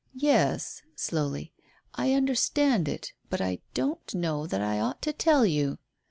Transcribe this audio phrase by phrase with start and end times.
[0.15, 1.53] "Yes," slowly,
[1.93, 5.77] "I understand it, but I don't know that I ought to tell you."